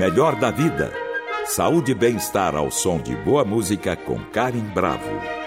[0.00, 0.90] Melhor da vida.
[1.44, 5.40] Saúde e bem-estar ao som de boa música com Karen Bravo.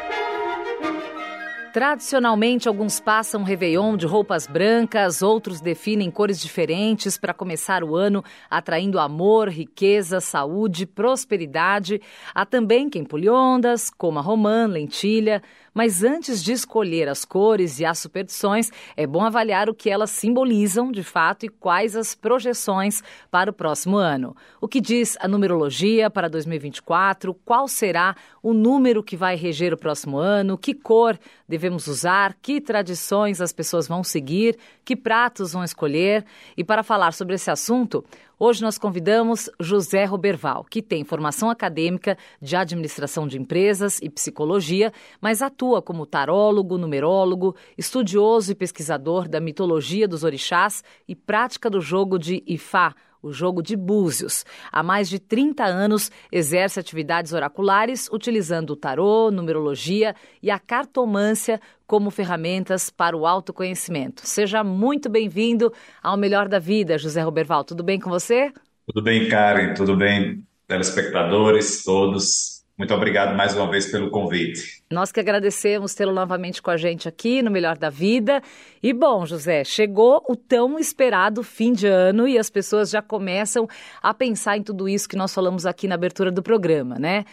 [1.74, 8.24] Tradicionalmente, alguns passam Réveillon de roupas brancas, outros definem cores diferentes para começar o ano
[8.47, 11.99] atraindo amor, riqueza, saúde, prosperidade.
[12.31, 15.42] Há também quem pule ondas, coma romã, lentilha.
[15.74, 20.12] Mas antes de escolher as cores e as superstições, é bom avaliar o que elas
[20.12, 24.35] simbolizam de fato e quais as projeções para o próximo ano.
[24.62, 27.34] O que diz a numerologia para 2024?
[27.45, 30.57] Qual será o número que vai reger o próximo ano?
[30.57, 31.17] Que cor
[31.48, 32.35] devemos usar?
[32.41, 34.57] Que tradições as pessoas vão seguir?
[34.85, 36.23] Que pratos vão escolher?
[36.55, 38.05] E para falar sobre esse assunto,
[38.45, 44.91] Hoje nós convidamos José Roberval, que tem formação acadêmica de administração de empresas e psicologia,
[45.21, 51.79] mas atua como tarólogo, numerólogo, estudioso e pesquisador da mitologia dos orixás e prática do
[51.79, 52.93] jogo de Ifá,
[53.23, 54.45] o jogo de búzios.
[54.72, 61.60] Há mais de 30 anos exerce atividades oraculares utilizando o tarô, numerologia e a cartomância
[61.88, 64.28] como ferramentas para o autoconhecimento.
[64.28, 65.72] Seja muito bem-vindo
[66.02, 67.64] ao Melhor da Vida, José Roberval.
[67.64, 68.52] Tudo bem com você?
[68.86, 69.74] Tudo bem, Karen.
[69.74, 72.62] Tudo bem, telespectadores, todos.
[72.76, 74.82] Muito obrigado mais uma vez pelo convite.
[74.90, 78.42] Nós que agradecemos tê-lo novamente com a gente aqui no Melhor da Vida.
[78.82, 83.68] E bom, José, chegou o tão esperado fim de ano e as pessoas já começam
[84.02, 87.26] a pensar em tudo isso que nós falamos aqui na abertura do programa, né?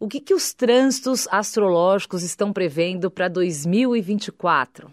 [0.00, 4.90] O que, que os trânsitos astrológicos estão prevendo para 2024?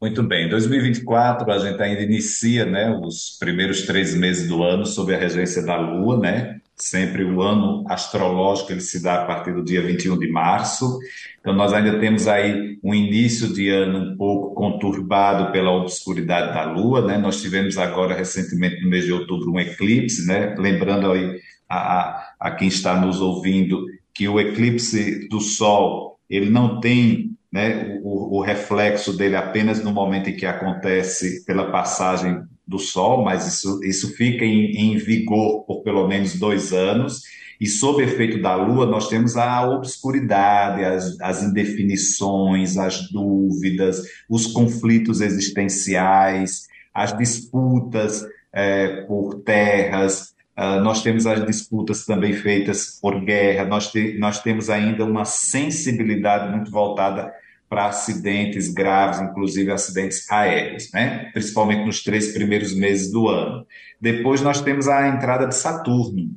[0.00, 5.14] Muito bem, 2024 a gente ainda inicia né, os primeiros três meses do ano sob
[5.14, 6.60] a regência da Lua, né?
[6.76, 10.98] Sempre o ano astrológico ele se dá a partir do dia 21 de março.
[11.40, 16.70] Então nós ainda temos aí um início de ano um pouco conturbado pela obscuridade da
[16.70, 17.16] Lua, né?
[17.16, 20.54] Nós tivemos agora recentemente no mês de outubro um eclipse, né?
[20.58, 26.50] Lembrando aí a, a, a quem está nos ouvindo que o eclipse do Sol ele
[26.50, 32.42] não tem né, o, o, reflexo dele apenas no momento em que acontece pela passagem
[32.66, 37.22] do Sol, mas isso, isso fica em, em vigor por pelo menos dois anos.
[37.60, 44.48] E sob efeito da Lua, nós temos a obscuridade, as, as indefinições, as dúvidas, os
[44.48, 53.22] conflitos existenciais, as disputas é, por terras, Uh, nós temos as disputas também feitas por
[53.22, 57.30] guerra, nós, te, nós temos ainda uma sensibilidade muito voltada
[57.68, 61.30] para acidentes graves, inclusive acidentes aéreos, né?
[61.32, 63.66] principalmente nos três primeiros meses do ano.
[64.00, 66.30] Depois nós temos a entrada de Saturno.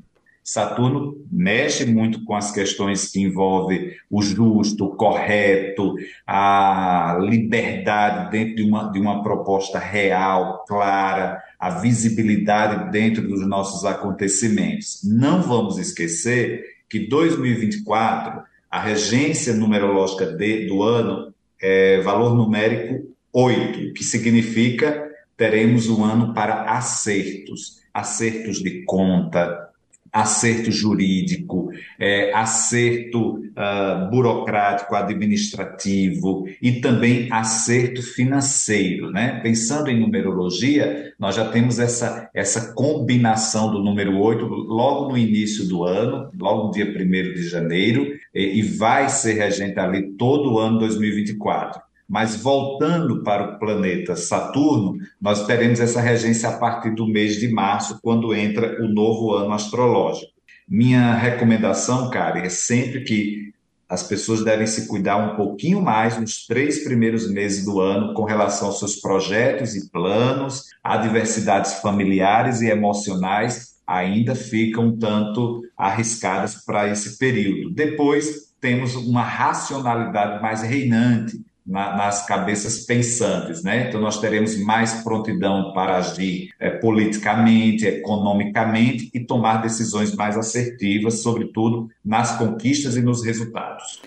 [0.44, 5.94] Saturno mexe muito com as questões que envolvem o justo, o correto,
[6.26, 13.86] a liberdade dentro de uma, de uma proposta real, clara, a visibilidade dentro dos nossos
[13.86, 15.02] acontecimentos.
[15.04, 23.94] Não vamos esquecer que 2024 a regência numerológica de, do ano é valor numérico 8,
[23.94, 29.69] que significa teremos um ano para acertos, acertos de conta,
[30.12, 39.12] acerto jurídico, é, acerto uh, burocrático, administrativo e também acerto financeiro.
[39.12, 39.40] Né?
[39.42, 45.68] Pensando em numerologia, nós já temos essa, essa combinação do número 8 logo no início
[45.68, 50.54] do ano, logo no dia 1 de janeiro, e, e vai ser regente ali todo
[50.54, 51.89] o ano 2024.
[52.10, 57.48] Mas voltando para o planeta Saturno, nós teremos essa regência a partir do mês de
[57.50, 60.32] março, quando entra o novo ano astrológico.
[60.68, 63.54] Minha recomendação, cara, é sempre que
[63.88, 68.24] as pessoas devem se cuidar um pouquinho mais nos três primeiros meses do ano com
[68.24, 76.64] relação aos seus projetos e planos, adversidades familiares e emocionais ainda ficam um tanto arriscadas
[76.64, 77.72] para esse período.
[77.72, 83.88] Depois temos uma racionalidade mais reinante, na, nas cabeças pensantes, né?
[83.88, 91.22] Então nós teremos mais prontidão para agir é, politicamente, economicamente e tomar decisões mais assertivas,
[91.22, 94.02] sobretudo nas conquistas e nos resultados.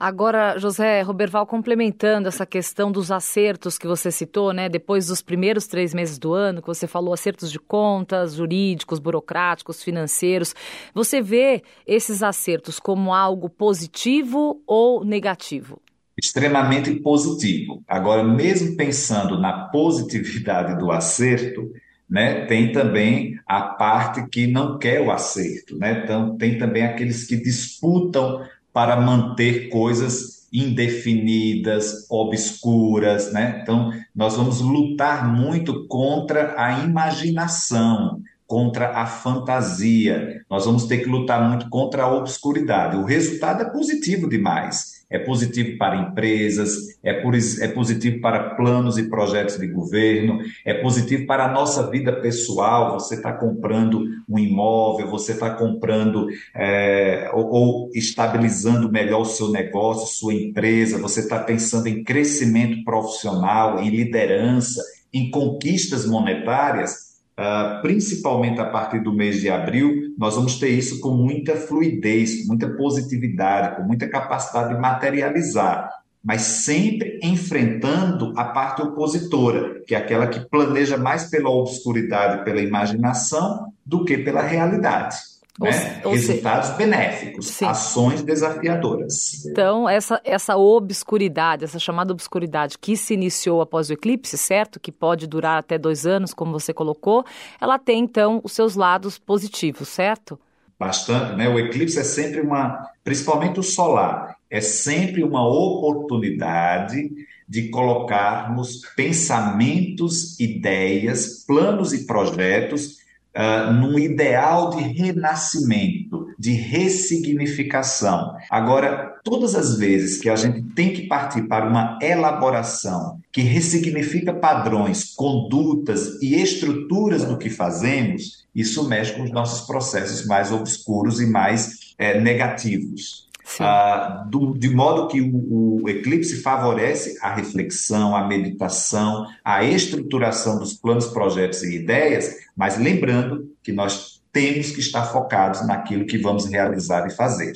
[0.00, 4.68] Agora, José Roberval, complementando essa questão dos acertos que você citou, né?
[4.68, 9.82] Depois dos primeiros três meses do ano, que você falou acertos de contas, jurídicos, burocráticos,
[9.82, 10.54] financeiros.
[10.94, 15.82] Você vê esses acertos como algo positivo ou negativo?
[16.20, 17.82] Extremamente positivo.
[17.86, 21.72] Agora, mesmo pensando na positividade do acerto,
[22.10, 26.02] né, tem também a parte que não quer o acerto, né?
[26.02, 28.42] Então, tem também aqueles que disputam
[28.72, 33.60] para manter coisas indefinidas, obscuras, né?
[33.62, 41.08] Então, nós vamos lutar muito contra a imaginação, contra a fantasia, nós vamos ter que
[41.08, 42.96] lutar muito contra a obscuridade.
[42.96, 48.98] O resultado é positivo demais é positivo para empresas, é, por, é positivo para planos
[48.98, 52.92] e projetos de governo, é positivo para a nossa vida pessoal.
[52.92, 59.50] Você está comprando um imóvel, você está comprando é, ou, ou estabilizando melhor o seu
[59.50, 64.82] negócio, sua empresa, você está pensando em crescimento profissional, em liderança,
[65.12, 67.07] em conquistas monetárias
[67.38, 72.42] Uh, principalmente a partir do mês de abril, nós vamos ter isso com muita fluidez,
[72.42, 75.88] com muita positividade, com muita capacidade de materializar,
[76.24, 82.60] mas sempre enfrentando a parte opositora, que é aquela que planeja mais pela obscuridade, pela
[82.60, 85.16] imaginação, do que pela realidade.
[85.58, 86.00] Né?
[86.04, 87.64] Ou, Resultados benéficos, sim.
[87.64, 89.44] ações desafiadoras.
[89.44, 94.78] Então, essa, essa obscuridade, essa chamada obscuridade que se iniciou após o eclipse, certo?
[94.78, 97.24] Que pode durar até dois anos, como você colocou,
[97.60, 100.38] ela tem, então, os seus lados positivos, certo?
[100.78, 101.48] Bastante, né?
[101.48, 107.10] O eclipse é sempre uma, principalmente o solar, é sempre uma oportunidade
[107.48, 112.98] de colocarmos pensamentos, ideias, planos e projetos
[113.36, 118.34] uh, num ideal de renascimento, de ressignificação.
[118.50, 124.32] Agora, todas as vezes que a gente tem que partir para uma elaboração que ressignifica
[124.32, 131.20] padrões, condutas e estruturas do que fazemos, isso mexe com os nossos processos mais obscuros
[131.20, 133.27] e mais é, negativos.
[133.60, 140.58] Ah, do, de modo que o, o, eclipse favorece a reflexão, a meditação, a estruturação
[140.58, 146.18] dos planos, projetos e ideias, mas lembrando que nós temos que estar focados naquilo que
[146.18, 147.54] vamos realizar e fazer.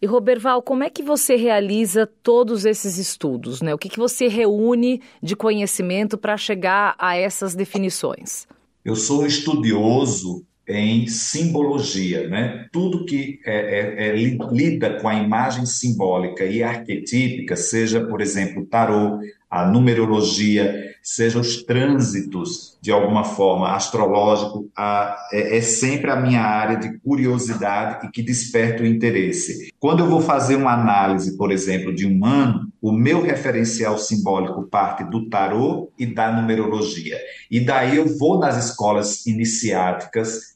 [0.00, 3.62] E Roberval, como é que você realiza todos esses estudos?
[3.62, 3.74] Né?
[3.74, 8.46] O que, que você reúne de conhecimento para chegar a essas definições?
[8.84, 12.66] Eu sou um estudioso em simbologia, né?
[12.72, 14.16] Tudo que é, é, é,
[14.50, 19.18] lida com a imagem simbólica e arquetípica, seja, por exemplo, o tarô,
[19.50, 26.40] a numerologia, seja os trânsitos, de alguma forma, astrológico, a, é, é, sempre a minha
[26.40, 29.70] área de curiosidade e que desperta o interesse.
[29.78, 34.64] Quando eu vou fazer uma análise, por exemplo, de um ano, o meu referencial simbólico
[34.64, 37.18] parte do tarô e da numerologia.
[37.50, 40.53] E daí eu vou nas escolas iniciáticas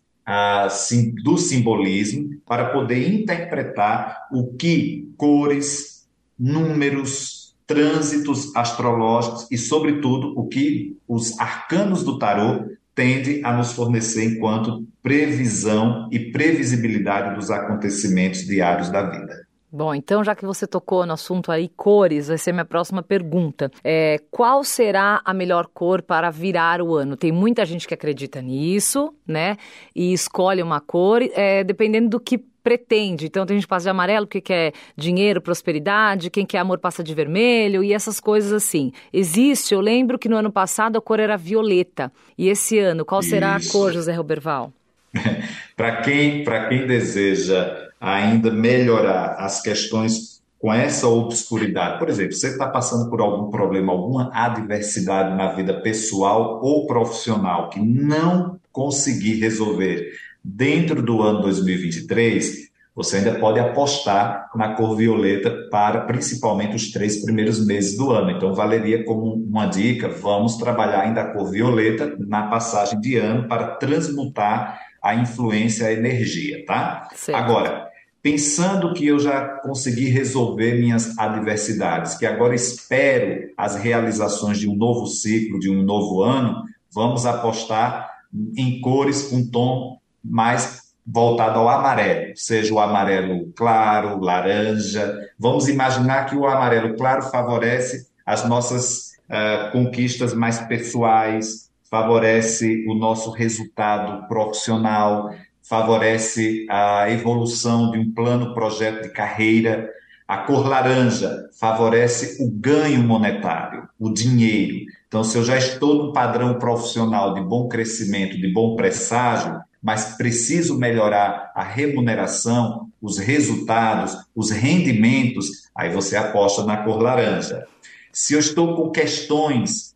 [1.23, 6.07] do simbolismo para poder interpretar o que cores,
[6.39, 14.37] números, trânsitos astrológicos e, sobretudo, o que os arcanos do tarô tendem a nos fornecer
[14.37, 19.48] enquanto previsão e previsibilidade dos acontecimentos diários da vida.
[19.70, 23.70] Bom, então já que você tocou no assunto aí cores, vai ser minha próxima pergunta.
[23.85, 27.17] É, qual será a melhor cor para virar o ano?
[27.17, 29.59] Tem muita gente que acredita nisso, né?
[29.94, 33.26] E escolhe uma cor, é, dependendo do que pretende.
[33.26, 37.05] Então tem gente que passa de amarelo porque quer dinheiro, prosperidade, quem quer amor passa
[37.05, 38.93] de vermelho e essas coisas assim.
[39.12, 42.11] Existe, eu lembro que no ano passado a cor era violeta.
[42.37, 43.69] E esse ano, qual será Isso.
[43.69, 44.73] a cor, José Roberval?
[45.76, 51.99] para quem, quem deseja ainda melhorar as questões com essa obscuridade.
[51.99, 57.71] Por exemplo, você está passando por algum problema, alguma adversidade na vida pessoal ou profissional
[57.71, 60.12] que não conseguir resolver
[60.43, 67.22] dentro do ano 2023, você ainda pode apostar na cor violeta para principalmente os três
[67.22, 68.32] primeiros meses do ano.
[68.32, 73.46] Então, valeria como uma dica: vamos trabalhar ainda a cor violeta na passagem de ano
[73.46, 77.08] para transmutar a influência, a energia, tá?
[77.15, 77.39] Certo.
[77.39, 77.88] Agora,
[78.22, 84.75] pensando que eu já consegui resolver minhas adversidades, que agora espero as realizações de um
[84.75, 88.10] novo ciclo, de um novo ano, vamos apostar
[88.56, 95.19] em cores com tom mais voltado ao amarelo, seja o amarelo claro, laranja.
[95.39, 102.94] Vamos imaginar que o amarelo claro favorece as nossas uh, conquistas mais pessoais, favorece o
[102.94, 105.31] nosso resultado profissional,
[105.69, 109.91] favorece a evolução de um plano projeto de carreira.
[110.27, 114.87] A cor laranja favorece o ganho monetário, o dinheiro.
[115.06, 120.17] Então, se eu já estou num padrão profissional de bom crescimento, de bom presságio, mas
[120.17, 127.65] preciso melhorar a remuneração, os resultados, os rendimentos, aí você aposta na cor laranja.
[128.13, 129.94] Se eu estou com questões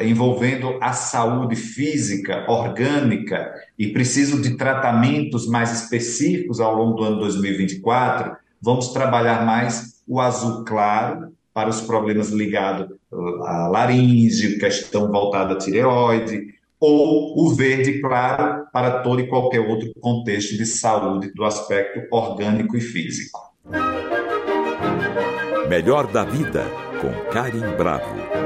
[0.00, 7.18] envolvendo a saúde física, orgânica, e preciso de tratamentos mais específicos ao longo do ano
[7.20, 15.10] 2024, vamos trabalhar mais o azul claro para os problemas ligados eh, à laringe, questão
[15.10, 21.32] voltada à tireoide, ou o verde claro para todo e qualquer outro contexto de saúde
[21.32, 23.40] do aspecto orgânico e físico.
[25.68, 26.64] Melhor da vida
[27.00, 28.41] com Karim Bravo.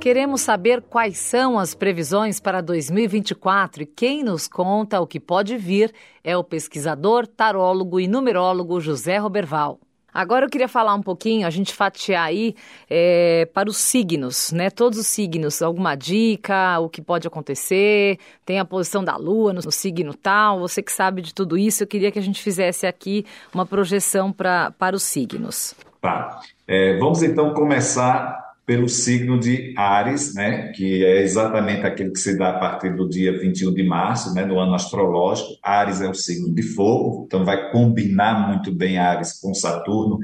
[0.00, 5.56] Queremos saber quais são as previsões para 2024 e quem nos conta o que pode
[5.56, 9.80] vir é o pesquisador, tarólogo e numerólogo José Roberval.
[10.14, 12.54] Agora eu queria falar um pouquinho, a gente fatiar aí
[12.88, 14.70] é, para os signos, né?
[14.70, 19.60] Todos os signos, alguma dica, o que pode acontecer, tem a posição da Lua no,
[19.60, 22.86] no signo tal, você que sabe de tudo isso, eu queria que a gente fizesse
[22.86, 25.74] aqui uma projeção pra, para os signos.
[26.00, 26.40] Tá.
[26.66, 32.36] É, vamos então começar pelo signo de Ares, né, que é exatamente aquele que se
[32.36, 35.58] dá a partir do dia 21 de março, né, no ano astrológico.
[35.62, 40.18] Ares é o signo de fogo, então vai combinar muito bem Ares com Saturno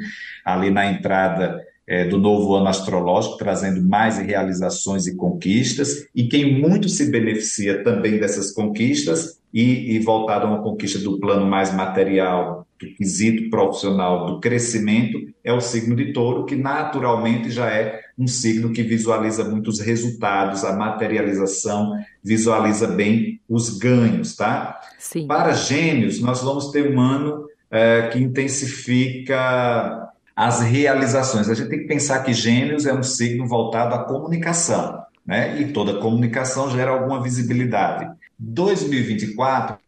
[0.45, 6.07] ali na entrada é, do novo ano astrológico, trazendo mais realizações e conquistas.
[6.14, 11.19] E quem muito se beneficia também dessas conquistas e, e voltado a uma conquista do
[11.21, 17.50] plano mais material, do quesito profissional, do crescimento, é o signo de touro, que naturalmente
[17.50, 24.81] já é um signo que visualiza muitos resultados, a materialização, visualiza bem os ganhos, tá?
[24.99, 25.26] Sim.
[25.26, 31.49] Para gêmeos, nós vamos ter um ano é, que intensifica as realizações.
[31.49, 35.61] A gente tem que pensar que gêmeos é um signo voltado à comunicação, né?
[35.61, 38.11] E toda comunicação gera alguma visibilidade.
[38.38, 39.79] 2024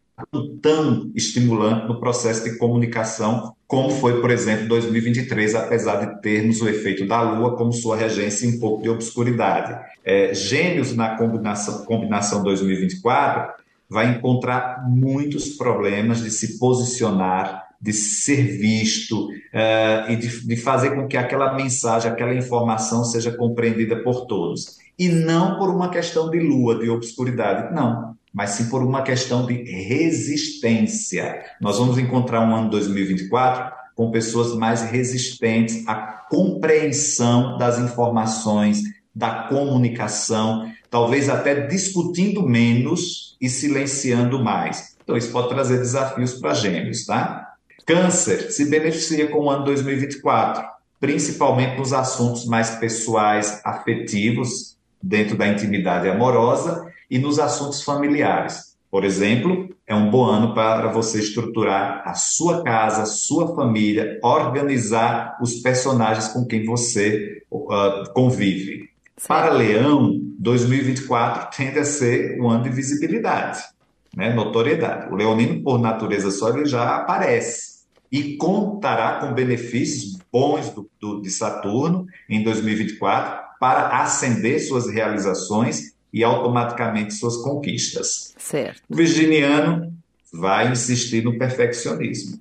[0.61, 6.69] tão estimulante no processo de comunicação como foi, por exemplo, 2023, apesar de termos o
[6.69, 9.77] efeito da Lua como sua regência em um pouco de obscuridade.
[10.05, 13.53] É, gêmeos na combinação, combinação 2024
[13.89, 20.95] vai encontrar muitos problemas de se posicionar, de ser visto uh, e de, de fazer
[20.95, 24.77] com que aquela mensagem, aquela informação seja compreendida por todos.
[24.97, 29.47] E não por uma questão de lua, de obscuridade, não mas sim por uma questão
[29.47, 31.43] de resistência.
[31.59, 35.95] Nós vamos encontrar um ano 2024 com pessoas mais resistentes à
[36.29, 38.83] compreensão das informações,
[39.15, 44.95] da comunicação, talvez até discutindo menos e silenciando mais.
[45.03, 47.46] Então, isso pode trazer desafios para gêmeos, tá?
[47.87, 50.61] Câncer se beneficia com o ano 2024,
[50.99, 58.75] principalmente nos assuntos mais pessoais, afetivos, dentro da intimidade amorosa e nos assuntos familiares.
[58.91, 65.37] Por exemplo, é um bom ano para você estruturar a sua casa, sua família, organizar
[65.41, 68.89] os personagens com quem você uh, convive.
[69.15, 69.27] Sim.
[69.29, 73.63] Para Leão, 2024 tende a ser um ano de visibilidade,
[74.13, 74.33] né?
[74.33, 75.09] notoriedade.
[75.09, 77.76] O leonino, por natureza só, ele já aparece
[78.11, 85.93] e contará com benefícios bons do, do, de Saturno em 2024 para ascender suas realizações
[86.13, 88.33] e automaticamente suas conquistas.
[88.37, 88.81] Certo.
[88.89, 89.93] O virginiano
[90.31, 92.39] vai insistir no perfeccionismo.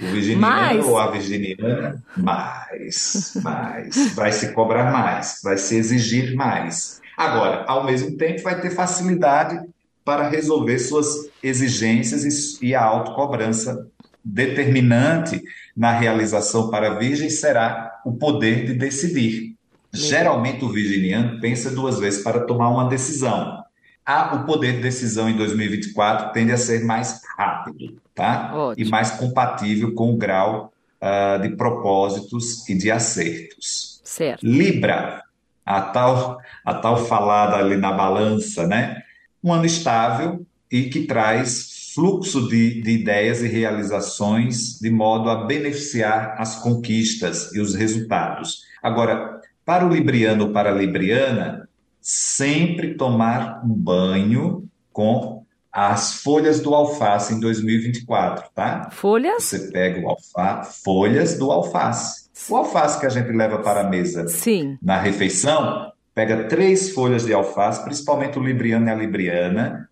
[0.00, 7.00] O virginiano ou a virginiana, mais, mais, vai se cobrar mais, vai se exigir mais.
[7.16, 9.60] Agora, ao mesmo tempo, vai ter facilidade
[10.04, 13.86] para resolver suas exigências e a autocobrança
[14.28, 15.42] determinante
[15.76, 19.56] na realização para a Virgem será o poder de decidir.
[19.92, 23.64] Geralmente o virginiano pensa duas vezes para tomar uma decisão.
[24.04, 28.54] Ah, o poder de decisão em 2024 tende a ser mais rápido, tá?
[28.54, 28.86] Ótimo.
[28.86, 34.00] E mais compatível com o grau uh, de propósitos e de acertos.
[34.04, 34.46] Certo.
[34.46, 35.22] Libra,
[35.64, 39.02] a tal, a tal falada ali na balança, né?
[39.42, 45.46] Um ano estável e que traz fluxo de, de ideias e realizações de modo a
[45.46, 48.62] beneficiar as conquistas e os resultados.
[48.80, 51.68] Agora, para o libriano ou para a libriana,
[52.00, 58.90] sempre tomar um banho com as folhas do alface em 2024, tá?
[58.92, 59.42] Folhas?
[59.42, 62.28] Você pega o alface, folhas do alface.
[62.48, 64.78] O alface que a gente leva para a mesa Sim.
[64.80, 69.88] na refeição, pega três folhas de alface, principalmente o libriano e a libriana,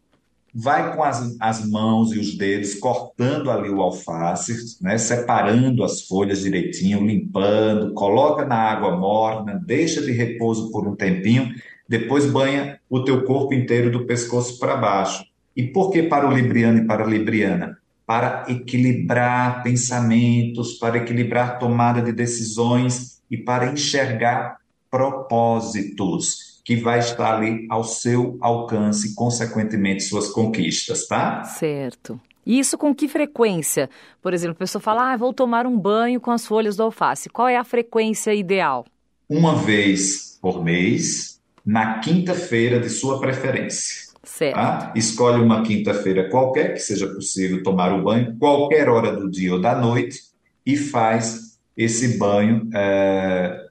[0.59, 6.01] vai com as, as mãos e os dedos cortando ali o alface, né, separando as
[6.03, 11.53] folhas direitinho, limpando, coloca na água morna, deixa de repouso por um tempinho,
[11.87, 15.27] depois banha o teu corpo inteiro do pescoço para baixo.
[15.55, 17.77] E por que para o libriano e para a libriana?
[18.07, 24.57] Para equilibrar pensamentos, para equilibrar tomada de decisões e para enxergar
[24.91, 31.45] propósitos que vai estar ali ao seu alcance, consequentemente, suas conquistas, tá?
[31.45, 32.21] Certo.
[32.45, 33.89] E isso com que frequência?
[34.21, 37.29] Por exemplo, a pessoa fala, ah, vou tomar um banho com as folhas do alface.
[37.29, 38.85] Qual é a frequência ideal?
[39.29, 44.13] Uma vez por mês, na quinta-feira de sua preferência.
[44.25, 44.57] Certo.
[44.57, 44.93] Tá?
[44.97, 49.61] Escolhe uma quinta-feira qualquer, que seja possível tomar o banho, qualquer hora do dia ou
[49.61, 50.19] da noite,
[50.67, 53.67] e faz esse banho é,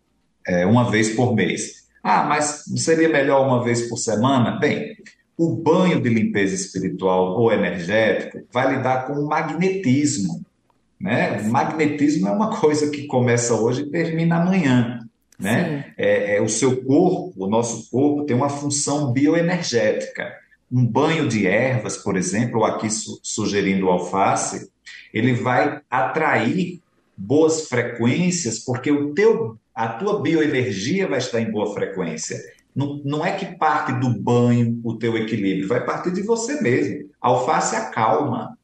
[0.48, 1.85] é, uma vez por mês.
[2.08, 4.60] Ah, mas seria melhor uma vez por semana?
[4.60, 4.96] Bem,
[5.36, 10.46] o banho de limpeza espiritual ou energético vai lidar com o magnetismo.
[11.02, 11.42] Né?
[11.42, 15.00] O magnetismo é uma coisa que começa hoje e termina amanhã.
[15.40, 15.94] Né?
[15.98, 20.32] É, é, o seu corpo, o nosso corpo, tem uma função bioenergética.
[20.72, 24.70] Um banho de ervas, por exemplo, ou aqui su sugerindo alface,
[25.12, 26.80] ele vai atrair
[27.18, 32.40] boas frequências, porque o teu, a tua bioenergia vai estar em boa frequência.
[32.76, 37.10] Não, não é que parte do banho o teu equilíbrio, vai partir de você mesmo.
[37.22, 38.58] alface acalma,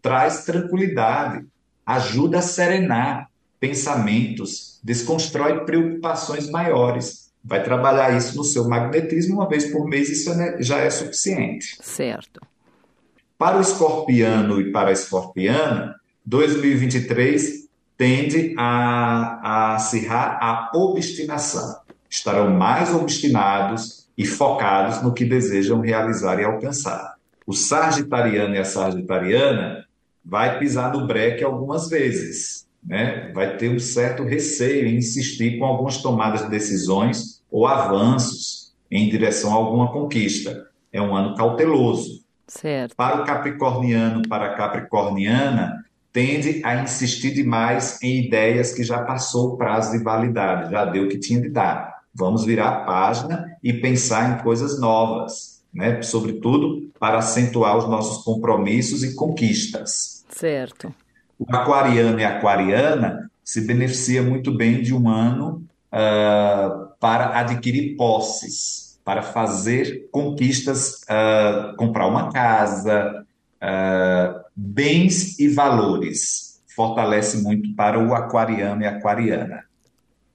[0.00, 1.44] traz tranquilidade,
[1.84, 7.30] ajuda a serenar pensamentos, desconstrói preocupações maiores.
[7.44, 11.76] Vai trabalhar isso no seu magnetismo uma vez por mês, isso é já é suficiente.
[11.82, 12.40] Certo.
[13.38, 17.69] Para o escorpiano e para a escorpiana, 2023
[18.00, 21.82] tende a, a acirrar a obstinação.
[22.08, 27.16] Estarão mais obstinados e focados no que desejam realizar e alcançar.
[27.46, 29.84] O sagitariano e a sagitariana
[30.24, 33.30] vai pisar no breque algumas vezes, né?
[33.34, 39.10] vai ter um certo receio em insistir com algumas tomadas de decisões ou avanços em
[39.10, 40.68] direção a alguma conquista.
[40.90, 42.24] É um ano cauteloso.
[42.48, 42.96] Certo.
[42.96, 49.50] Para o capricorniano, para a capricorniana, tende a insistir demais em ideias que já passou
[49.50, 52.00] o prazo de validade, já deu o que tinha de dar.
[52.14, 56.02] Vamos virar a página e pensar em coisas novas, né?
[56.02, 60.24] sobretudo para acentuar os nossos compromissos e conquistas.
[60.28, 60.92] Certo.
[61.38, 67.96] O aquariano e a aquariana se beneficia muito bem de um ano uh, para adquirir
[67.96, 73.24] posses, para fazer conquistas, uh, comprar uma casa,
[73.62, 76.60] uh, bens e valores.
[76.76, 79.64] Fortalece muito para o aquariano e a aquariana.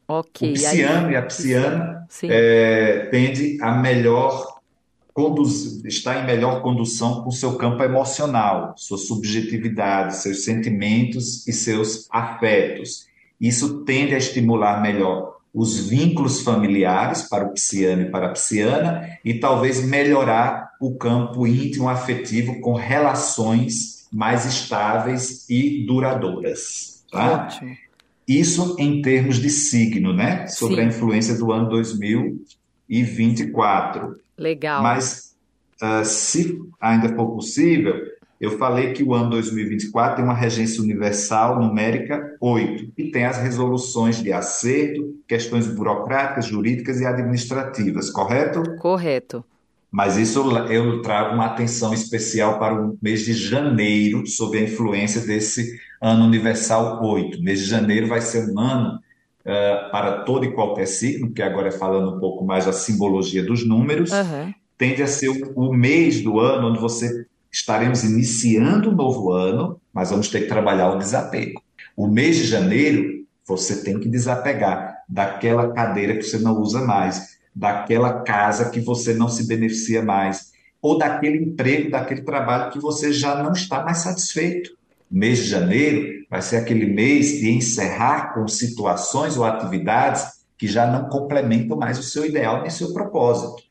[0.07, 0.49] Ok.
[0.49, 4.55] O pisciano Aí, e a pisciana é, tende a melhor
[5.13, 12.07] conduzir, está em melhor condução com seu campo emocional, sua subjetividade, seus sentimentos e seus
[12.11, 13.05] afetos.
[13.39, 19.17] Isso tende a estimular melhor os vínculos familiares para o pisciano e para a pisciana
[19.23, 27.05] e talvez melhorar o campo íntimo afetivo com relações mais estáveis e duradouras.
[27.11, 27.45] Tá?
[27.45, 27.75] Ótimo.
[28.27, 30.47] Isso em termos de signo, né?
[30.47, 30.81] Sobre Sim.
[30.81, 34.15] a influência do ano 2024.
[34.37, 34.81] Legal.
[34.81, 35.35] Mas,
[35.81, 37.93] uh, se ainda for possível,
[38.39, 43.37] eu falei que o ano 2024 tem uma regência universal numérica 8 e tem as
[43.37, 48.63] resoluções de acerto, questões burocráticas, jurídicas e administrativas, correto?
[48.77, 49.45] Correto.
[49.95, 55.21] Mas isso eu trago uma atenção especial para o mês de janeiro, sob a influência
[55.21, 57.37] desse ano universal 8.
[57.37, 61.41] O mês de janeiro vai ser um ano uh, para todo e qualquer signo, que
[61.41, 64.53] agora é falando um pouco mais da simbologia dos números, uhum.
[64.77, 69.79] tende a ser o, o mês do ano onde você estaremos iniciando um novo ano,
[69.93, 71.63] mas vamos ter que trabalhar o desapego.
[71.95, 77.34] O mês de janeiro, você tem que desapegar daquela cadeira que você não usa mais
[77.55, 83.13] daquela casa que você não se beneficia mais, ou daquele emprego, daquele trabalho que você
[83.13, 84.75] já não está mais satisfeito.
[85.09, 90.85] Mês de janeiro vai ser aquele mês de encerrar com situações ou atividades que já
[90.85, 93.63] não complementam mais o seu ideal nem seu propósito.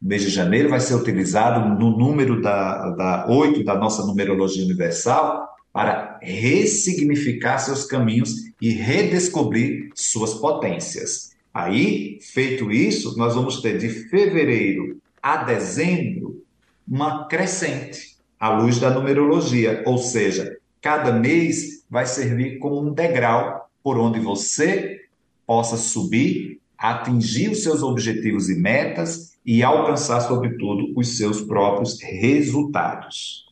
[0.00, 4.64] O mês de janeiro vai ser utilizado no número da, da 8 da nossa numerologia
[4.64, 11.35] universal para ressignificar seus caminhos e redescobrir suas potências.
[11.56, 16.44] Aí, feito isso, nós vamos ter de fevereiro a dezembro
[16.86, 23.70] uma crescente à luz da numerologia, ou seja, cada mês vai servir como um degrau
[23.82, 25.00] por onde você
[25.46, 33.46] possa subir, atingir os seus objetivos e metas e alcançar, sobretudo, os seus próprios resultados.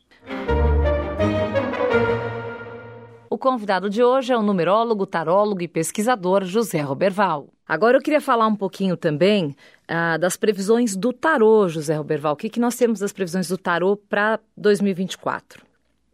[3.45, 7.49] Convidado de hoje é o numerólogo, tarólogo e pesquisador José Roberval.
[7.67, 9.55] Agora eu queria falar um pouquinho também
[9.87, 12.33] ah, das previsões do tarô, José Roberval.
[12.33, 15.61] O que, que nós temos das previsões do tarô para 2024?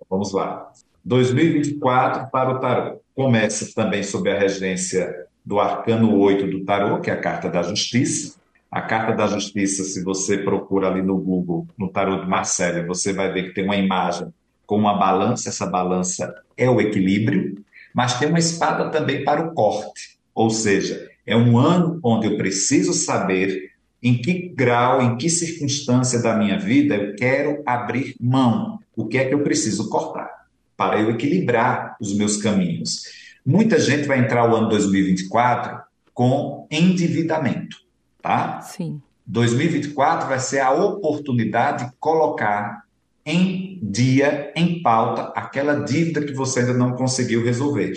[0.09, 0.73] Vamos lá.
[1.05, 2.99] 2024 para o tarô.
[3.15, 7.63] Começa também sob a regência do arcano 8 do tarô, que é a carta da
[7.63, 8.37] justiça.
[8.69, 13.13] A carta da justiça, se você procura ali no Google, no tarô de Marcelo, você
[13.13, 14.33] vai ver que tem uma imagem
[14.71, 17.61] com uma balança, essa balança é o equilíbrio,
[17.93, 22.37] mas tem uma espada também para o corte, ou seja, é um ano onde eu
[22.37, 28.79] preciso saber em que grau, em que circunstância da minha vida eu quero abrir mão,
[28.95, 33.03] o que é que eu preciso cortar para eu equilibrar os meus caminhos.
[33.45, 35.81] Muita gente vai entrar o ano 2024
[36.13, 37.75] com endividamento,
[38.21, 38.61] tá?
[38.61, 39.01] Sim.
[39.27, 42.85] 2024 vai ser a oportunidade de colocar
[43.25, 47.93] em dia, em pauta, aquela dívida que você ainda não conseguiu resolver.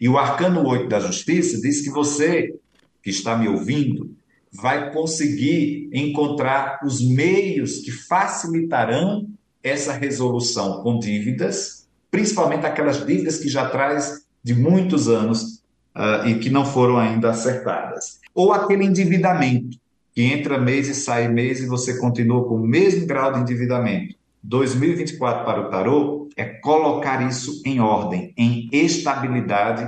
[0.00, 2.54] E o arcano 8 da justiça diz que você,
[3.02, 4.10] que está me ouvindo,
[4.52, 9.28] vai conseguir encontrar os meios que facilitarão
[9.62, 15.62] essa resolução com dívidas, principalmente aquelas dívidas que já traz de muitos anos
[15.94, 18.20] uh, e que não foram ainda acertadas.
[18.34, 19.76] Ou aquele endividamento,
[20.14, 24.14] que entra mês e sai mês e você continua com o mesmo grau de endividamento.
[24.48, 29.84] 2024 para o tarô é colocar isso em ordem, em estabilidade,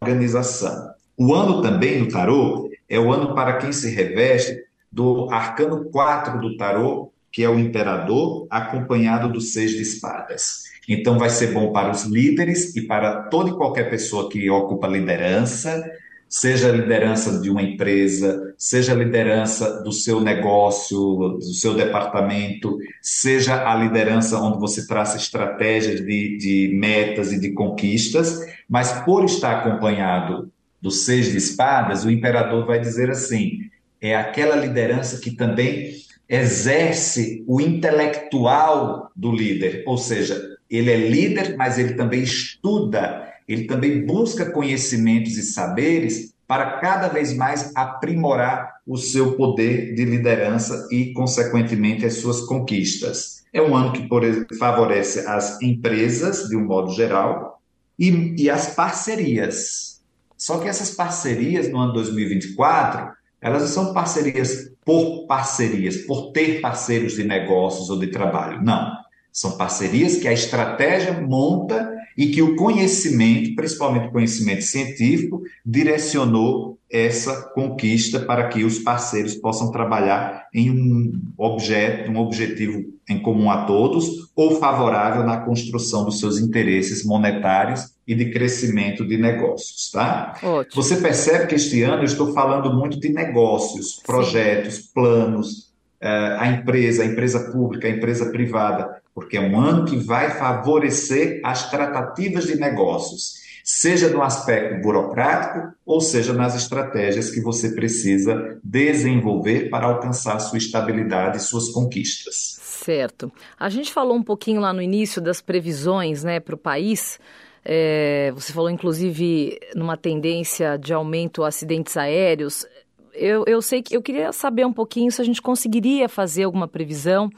[0.00, 0.90] organização.
[1.16, 4.58] O ano também do tarô é o ano para quem se reveste
[4.90, 10.64] do arcano 4 do tarô, que é o imperador, acompanhado do seis de espadas.
[10.88, 14.88] Então vai ser bom para os líderes e para toda e qualquer pessoa que ocupa
[14.88, 15.88] liderança,
[16.30, 22.78] seja a liderança de uma empresa, seja a liderança do seu negócio, do seu departamento,
[23.02, 29.24] seja a liderança onde você traça estratégias de, de metas e de conquistas, mas por
[29.24, 33.58] estar acompanhado do seis de espadas, o imperador vai dizer assim:
[34.00, 35.96] é aquela liderança que também
[36.28, 40.40] exerce o intelectual do líder, ou seja,
[40.70, 47.08] ele é líder, mas ele também estuda, ele também busca conhecimentos e saberes para cada
[47.08, 53.44] vez mais aprimorar o seu poder de liderança e, consequentemente, as suas conquistas.
[53.52, 54.08] É um ano que
[54.56, 57.60] favorece as empresas, de um modo geral,
[57.98, 60.00] e, e as parcerias.
[60.36, 63.10] Só que essas parcerias no ano 2024,
[63.40, 68.62] elas não são parcerias por parcerias, por ter parceiros de negócios ou de trabalho.
[68.62, 68.99] Não.
[69.32, 76.78] São parcerias que a estratégia monta e que o conhecimento, principalmente o conhecimento científico, direcionou
[76.90, 83.48] essa conquista para que os parceiros possam trabalhar em um objeto, um objetivo em comum
[83.48, 89.90] a todos ou favorável na construção dos seus interesses monetários e de crescimento de negócios,
[89.92, 90.34] tá?
[90.42, 90.82] Ótimo.
[90.82, 94.82] Você percebe que este ano eu estou falando muito de negócios, projetos, Sim.
[94.92, 95.70] planos,
[96.02, 100.30] uh, a empresa, a empresa pública, a empresa privada, porque é um ano que vai
[100.30, 107.70] favorecer as tratativas de negócios, seja no aspecto burocrático ou seja nas estratégias que você
[107.70, 112.58] precisa desenvolver para alcançar sua estabilidade e suas conquistas.
[112.62, 113.30] Certo.
[113.58, 117.20] A gente falou um pouquinho lá no início das previsões né, para o país.
[117.64, 122.66] É, você falou, inclusive, numa tendência de aumento de acidentes aéreos.
[123.12, 126.66] Eu, eu sei que eu queria saber um pouquinho se a gente conseguiria fazer alguma
[126.66, 127.30] previsão,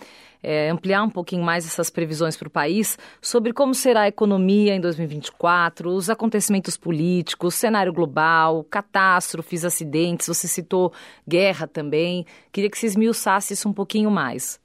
[0.42, 4.74] é, ampliar um pouquinho mais essas previsões para o país sobre como será a economia
[4.74, 10.26] em 2024, os acontecimentos políticos, cenário global, catástrofes, acidentes.
[10.26, 10.92] Você citou
[11.28, 12.26] guerra também.
[12.50, 14.60] Queria que você esmiuçasse isso um pouquinho mais.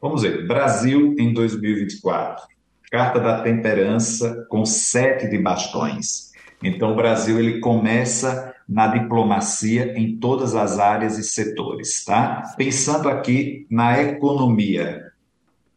[0.00, 0.46] Vamos ver.
[0.46, 2.50] Brasil em 2024
[2.90, 6.30] carta da temperança com sete de bastões.
[6.62, 12.42] Então, o Brasil ele começa na diplomacia em todas as áreas e setores, tá?
[12.56, 15.09] Pensando aqui na economia,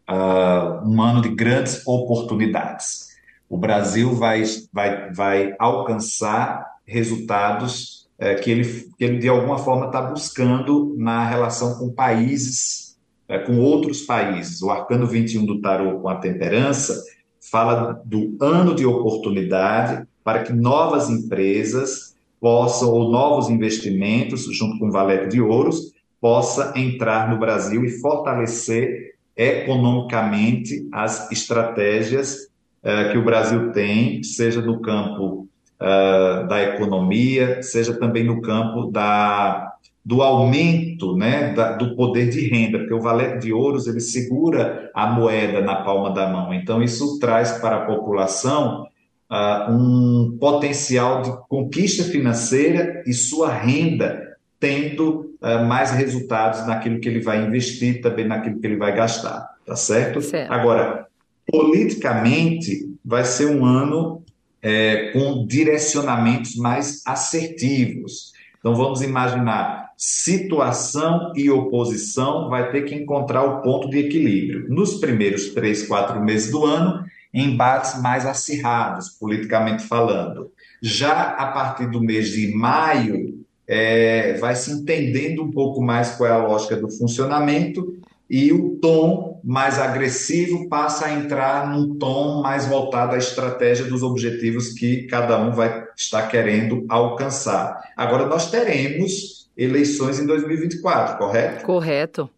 [0.10, 3.10] uh, um ano de grandes oportunidades.
[3.50, 9.88] O Brasil vai, vai, vai alcançar resultados uh, que, ele, que ele, de alguma forma,
[9.88, 12.84] está buscando na relação com países
[13.28, 14.62] é, com outros países.
[14.62, 17.04] O arcano 21 do tarô com a temperança
[17.40, 24.88] fala do ano de oportunidade para que novas empresas possam, ou novos investimentos, junto com
[24.88, 32.50] o Valete de Ouros, possa entrar no Brasil e fortalecer economicamente as estratégias
[32.84, 35.48] uh, que o Brasil tem, seja no campo
[35.82, 39.70] uh, da economia, seja também no campo da
[40.06, 44.92] do aumento né, da, do poder de renda, porque o valete de ouros ele segura
[44.94, 46.54] a moeda na palma da mão.
[46.54, 48.86] Então, isso traz para a população
[49.32, 54.23] uh, um potencial de conquista financeira e sua renda
[54.64, 59.46] tendo uh, mais resultados naquilo que ele vai investir, também naquilo que ele vai gastar,
[59.66, 60.22] tá certo?
[60.22, 60.54] certo.
[60.54, 61.06] Agora,
[61.46, 64.24] politicamente, vai ser um ano
[64.62, 68.32] é, com direcionamentos mais assertivos.
[68.58, 74.70] Então, vamos imaginar situação e oposição vai ter que encontrar o ponto de equilíbrio.
[74.70, 80.50] Nos primeiros três, quatro meses do ano, embates mais acirrados, politicamente falando.
[80.82, 83.43] Já a partir do mês de maio,
[83.74, 87.98] é, vai se entendendo um pouco mais qual é a lógica do funcionamento
[88.30, 94.04] e o tom mais agressivo passa a entrar num tom mais voltado à estratégia dos
[94.04, 97.92] objetivos que cada um vai estar querendo alcançar.
[97.98, 101.66] Agora, nós teremos eleições em 2024, correto?
[101.66, 102.30] Correto.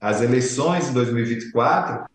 [0.00, 2.06] As eleições em 2024,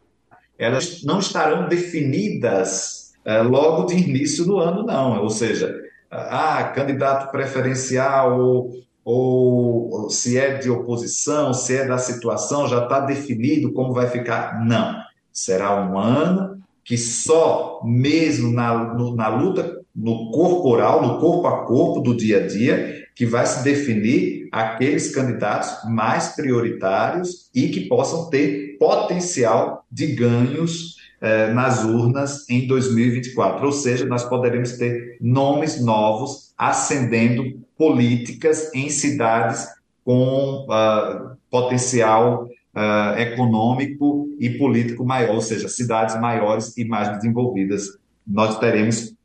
[0.60, 5.22] elas não estarão definidas é, logo de início do ano, não.
[5.22, 5.77] Ou seja,
[6.12, 13.00] ah, candidato preferencial ou ou se é de oposição, se é da situação, já está
[13.00, 14.66] definido como vai ficar.
[14.66, 15.02] Não.
[15.32, 21.66] Será um ano que só mesmo na, no, na luta no corporal, no corpo a
[21.66, 27.88] corpo do dia a dia, que vai se definir aqueles candidatos mais prioritários e que
[27.88, 33.66] possam ter potencial de ganhos eh, nas urnas em 2024.
[33.66, 39.68] Ou seja, nós poderemos ter nomes novos ascendendo políticas em cidades
[40.04, 47.98] com uh, potencial uh, econômico e político maior, ou seja, cidades maiores e mais desenvolvidas.
[48.26, 49.16] Nós teremos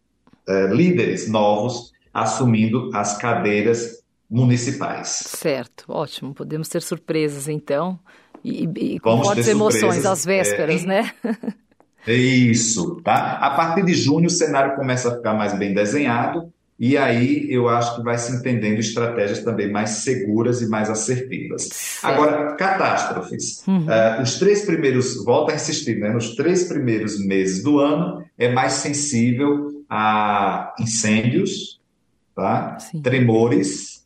[0.49, 5.09] uh, líderes novos assumindo as cadeiras municipais.
[5.09, 6.35] Certo, ótimo.
[6.35, 7.99] Podemos ter surpresas então
[8.43, 11.13] e, e com fortes emoções às vésperas, é, né?
[12.07, 13.39] É isso, tá?
[13.39, 17.69] A partir de junho o cenário começa a ficar mais bem desenhado e aí eu
[17.69, 21.69] acho que vai se entendendo estratégias também mais seguras e mais assertivas.
[22.03, 23.63] Agora, catástrofes.
[23.69, 23.87] Uhum.
[23.87, 26.11] Uh, os três primeiros, volta a insistir, né?
[26.11, 31.81] Nos três primeiros meses do ano é mais sensível a incêndios,
[32.35, 32.79] tá?
[33.01, 34.05] tremores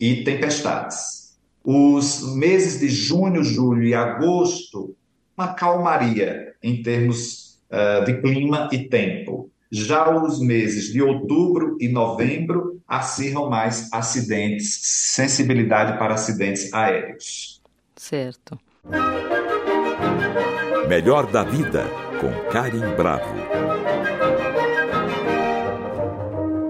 [0.00, 1.36] e tempestades.
[1.62, 4.94] Os meses de junho, julho e agosto,
[5.36, 9.50] uma calmaria em termos uh, de clima e tempo.
[9.70, 17.60] Já os meses de outubro e novembro acirram mais acidentes, sensibilidade para acidentes aéreos.
[17.96, 18.58] Certo.
[20.88, 21.84] Melhor da vida
[22.20, 23.75] com Karim Bravo.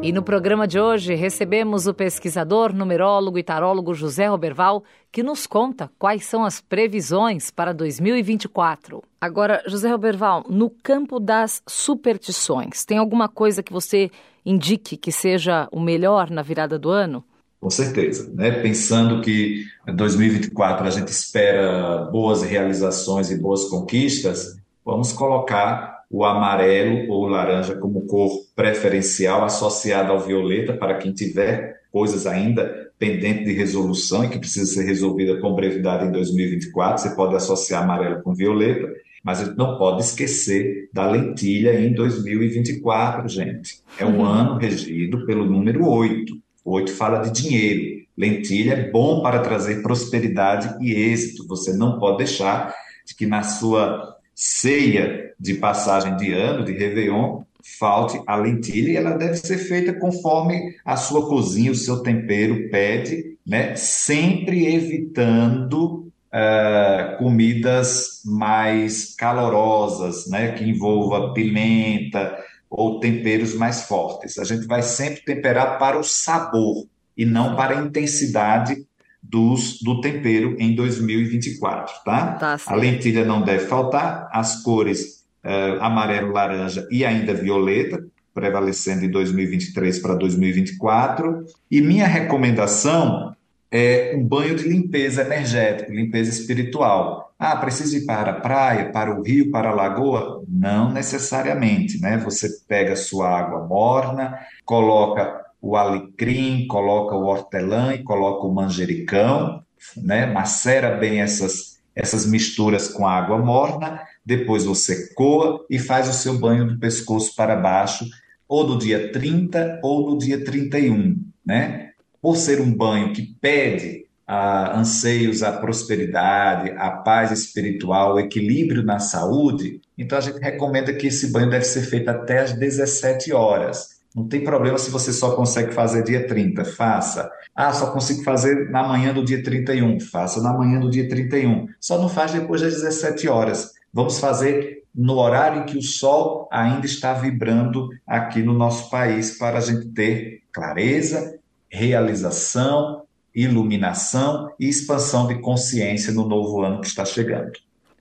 [0.07, 5.49] E no programa de hoje recebemos o pesquisador, numerólogo e tarólogo José Roberval, que nos
[5.49, 9.03] conta quais são as previsões para 2024.
[9.21, 14.09] Agora, José Roberval, no campo das superstições, tem alguma coisa que você
[14.45, 17.25] indique que seja o melhor na virada do ano?
[17.61, 18.53] Com certeza, né?
[18.63, 26.25] Pensando que em 2024 a gente espera boas realizações e boas conquistas, vamos colocar o
[26.25, 33.45] amarelo ou laranja como cor preferencial associada ao violeta para quem tiver coisas ainda pendentes
[33.45, 37.03] de resolução e que precisa ser resolvida com brevidade em 2024.
[37.03, 38.89] Você pode associar amarelo com violeta,
[39.23, 43.81] mas a gente não pode esquecer da lentilha em 2024, gente.
[43.99, 44.25] É um uhum.
[44.25, 46.33] ano regido pelo número 8.
[46.65, 47.97] O 8 fala de dinheiro.
[48.17, 51.47] Lentilha é bom para trazer prosperidade e êxito.
[51.49, 52.75] Você não pode deixar
[53.07, 57.43] de que na sua ceia de passagem de ano, de Réveillon,
[57.79, 62.69] falte a lentilha e ela deve ser feita conforme a sua cozinha, o seu tempero
[62.71, 63.75] pede, né?
[63.75, 70.53] sempre evitando uh, comidas mais calorosas, né?
[70.53, 72.37] que envolva pimenta
[72.69, 74.39] ou temperos mais fortes.
[74.39, 78.87] A gente vai sempre temperar para o sabor e não para a intensidade
[79.29, 82.33] dos, do tempero em 2024, tá?
[82.33, 89.05] tá a lentilha não deve faltar, as cores uh, amarelo, laranja e ainda violeta, prevalecendo
[89.05, 91.45] em 2023 para 2024.
[91.71, 93.35] E minha recomendação
[93.71, 97.35] é um banho de limpeza energética, limpeza espiritual.
[97.39, 100.43] Ah, preciso ir para a praia, para o rio, para a lagoa?
[100.49, 102.17] Não necessariamente, né?
[102.19, 109.65] Você pega sua água morna, coloca o alecrim, coloca o hortelã e coloca o manjericão,
[109.97, 110.25] né?
[110.25, 116.39] macera bem essas, essas misturas com água morna, depois você coa e faz o seu
[116.39, 118.07] banho do pescoço para baixo,
[118.49, 121.91] ou no dia 30 ou no dia 31, né?
[122.23, 128.85] Por ser um banho que pede ah, anseios à prosperidade, à paz espiritual, o equilíbrio
[128.85, 133.33] na saúde, então a gente recomenda que esse banho deve ser feito até às 17
[133.33, 137.31] horas não tem problema se você só consegue fazer dia 30, faça.
[137.55, 141.67] Ah, só consigo fazer na manhã do dia 31, faça na manhã do dia 31.
[141.79, 143.75] Só não faz depois das 17 horas.
[143.93, 149.37] Vamos fazer no horário em que o sol ainda está vibrando aqui no nosso país
[149.37, 153.03] para a gente ter clareza, realização,
[153.35, 157.53] iluminação e expansão de consciência no novo ano que está chegando.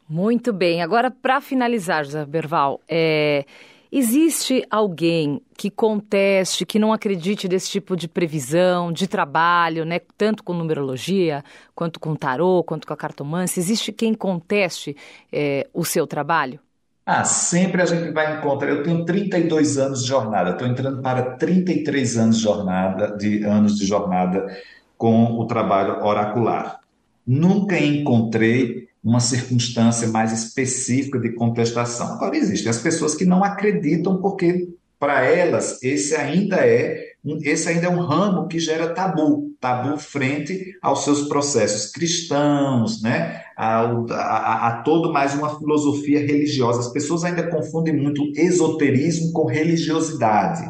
[0.08, 0.82] Muito bem.
[0.82, 3.44] Agora, para finalizar, José Berval, é
[3.92, 10.00] Existe alguém que conteste, que não acredite desse tipo de previsão, de trabalho, né?
[10.18, 11.44] tanto com numerologia,
[11.74, 13.60] quanto com tarô, quanto com a cartomância?
[13.60, 14.96] Existe quem conteste
[15.32, 16.60] é, o seu trabalho?
[17.06, 18.70] Ah, sempre a gente vai encontrar.
[18.70, 23.78] Eu tenho 32 anos de jornada, estou entrando para 33 anos de jornada, de anos
[23.78, 24.48] de jornada
[24.98, 26.80] com o trabalho oracular.
[27.26, 32.14] Nunca encontrei uma circunstância mais específica de contestação.
[32.14, 34.68] Agora, existem as pessoas que não acreditam porque,
[35.00, 40.78] para elas, esse ainda é esse ainda é um ramo que gera tabu, tabu frente
[40.80, 43.42] aos seus processos cristãos, né?
[43.58, 46.82] a, a, a todo mais uma filosofia religiosa.
[46.82, 50.70] As pessoas ainda confundem muito esoterismo com religiosidade.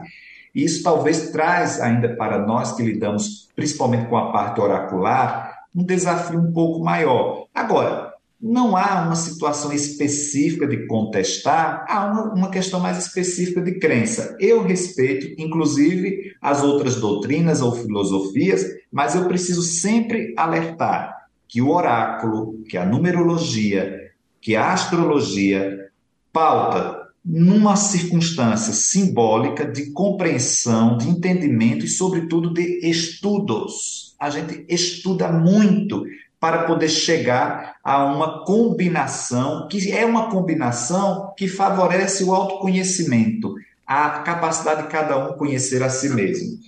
[0.54, 6.40] Isso talvez traz ainda para nós que lidamos principalmente com a parte oracular um desafio
[6.40, 7.48] um pouco maior.
[7.54, 8.05] Agora,
[8.42, 14.36] não há uma situação específica de contestar, há uma, uma, questão mais específica de crença.
[14.40, 21.16] Eu respeito, inclusive, as outras doutrinas ou filosofias, mas eu preciso sempre alertar
[21.48, 25.90] que o oráculo, que a numerologia, que a astrologia
[26.32, 34.16] pauta numa circunstância simbólica de compreensão, de entendimento e, sobretudo, de estudos.
[34.20, 36.06] A gente estuda muito
[36.40, 44.20] para poder chegar a uma combinação, que é uma combinação que favorece o autoconhecimento, a
[44.20, 46.60] capacidade de cada um conhecer a si mesmo.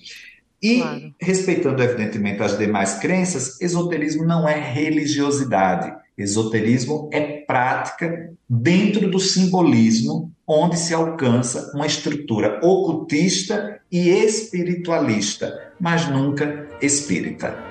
[0.62, 1.14] E, claro.
[1.22, 5.94] respeitando, evidentemente, as demais crenças, esoterismo não é religiosidade.
[6.18, 16.10] Esoterismo é prática dentro do simbolismo, onde se alcança uma estrutura ocultista e espiritualista, mas
[16.10, 17.67] nunca espírita.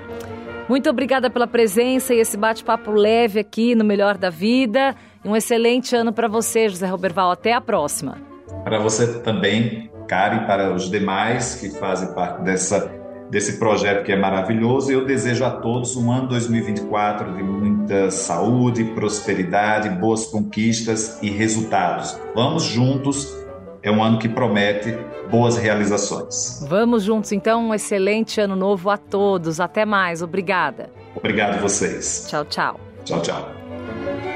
[0.68, 4.96] Muito obrigada pela presença e esse bate-papo leve aqui no Melhor da Vida.
[5.24, 7.30] Um excelente ano para você, José Roberval.
[7.30, 8.18] Até a próxima.
[8.64, 12.92] Para você também, Karen, para os demais que fazem parte dessa,
[13.30, 14.90] desse projeto que é maravilhoso.
[14.90, 22.20] Eu desejo a todos um ano 2024 de muita saúde, prosperidade, boas conquistas e resultados.
[22.34, 23.45] Vamos juntos
[23.86, 24.98] é um ano que promete
[25.30, 26.60] boas realizações.
[26.68, 27.68] Vamos juntos, então.
[27.68, 29.60] Um excelente ano novo a todos.
[29.60, 30.22] Até mais.
[30.22, 30.90] Obrigada.
[31.14, 32.26] Obrigado a vocês.
[32.28, 32.80] Tchau, tchau.
[33.04, 34.35] Tchau, tchau.